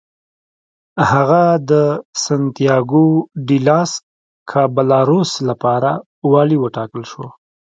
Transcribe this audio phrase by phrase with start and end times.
[1.11, 1.71] هغه د
[2.23, 3.07] سنتیاګو
[3.47, 3.91] ډي لاس
[4.51, 5.91] کابالروس لپاره
[6.31, 7.25] والي وټاکل شو.